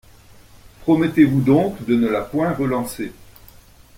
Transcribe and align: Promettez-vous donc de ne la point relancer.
Promettez-vous 0.81 1.41
donc 1.41 1.85
de 1.85 1.93
ne 1.93 2.07
la 2.07 2.21
point 2.21 2.53
relancer. 2.53 3.13